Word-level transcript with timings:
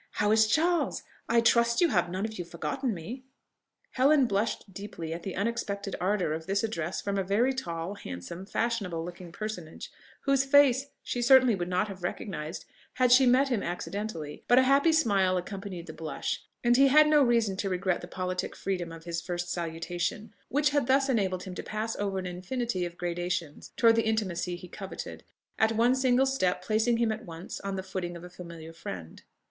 how 0.13 0.31
is 0.31 0.47
Charles? 0.47 1.03
I 1.29 1.41
trust 1.41 1.79
you 1.79 1.89
have 1.89 2.09
none 2.09 2.25
of 2.25 2.39
you 2.39 2.43
forgotten 2.43 2.91
me?" 2.91 3.23
Helen 3.91 4.25
blushed 4.25 4.73
deeply 4.73 5.13
at 5.13 5.21
the 5.21 5.35
unexpected 5.35 5.95
ardour 6.01 6.33
of 6.33 6.47
this 6.47 6.63
address 6.63 7.03
from 7.03 7.19
a 7.19 7.23
very 7.23 7.53
tall, 7.53 7.93
handsome, 7.93 8.47
fashionable 8.47 9.05
looking 9.05 9.31
personage, 9.31 9.91
whose 10.21 10.43
face 10.43 10.87
she 11.03 11.21
certainly 11.21 11.53
would 11.53 11.67
not 11.67 11.87
have 11.87 12.01
recognised 12.01 12.65
had 12.93 13.11
she 13.11 13.27
met 13.27 13.49
him 13.49 13.61
accidentally: 13.61 14.43
but 14.47 14.57
a 14.57 14.63
happy 14.63 14.91
smile 14.91 15.37
accompanied 15.37 15.85
the 15.85 15.93
blush, 15.93 16.41
and 16.63 16.77
he 16.77 16.87
had 16.87 17.05
no 17.07 17.21
reason 17.21 17.55
to 17.57 17.69
regret 17.69 18.01
the 18.01 18.07
politic 18.07 18.55
freedom 18.55 18.91
of 18.91 19.03
his 19.03 19.21
first 19.21 19.51
salutation, 19.51 20.33
which 20.49 20.71
had 20.71 20.87
thus 20.87 21.09
enabled 21.09 21.43
him 21.43 21.53
to 21.53 21.61
pass 21.61 21.95
over 21.97 22.17
an 22.17 22.25
infinity 22.25 22.85
of 22.85 22.97
gradations 22.97 23.71
towards 23.77 23.97
the 23.97 24.03
intimacy 24.07 24.55
he 24.55 24.67
coveted, 24.67 25.23
at 25.59 25.73
one 25.73 25.93
single 25.93 26.25
step 26.25 26.63
placing 26.63 26.97
him 26.97 27.11
at 27.11 27.23
once 27.23 27.59
on 27.59 27.75
the 27.75 27.83
footing 27.83 28.17
of 28.17 28.23
a 28.23 28.31
familiar 28.31 28.73
friend. 28.73 29.21